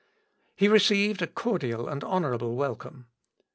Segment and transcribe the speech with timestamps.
[0.55, 3.05] He received a cordial and honourable welcome.